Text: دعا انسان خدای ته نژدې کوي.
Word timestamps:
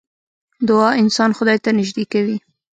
دعا 0.67 0.89
انسان 1.01 1.29
خدای 1.37 1.57
ته 1.63 1.69
نژدې 1.79 2.05
کوي. 2.13 2.37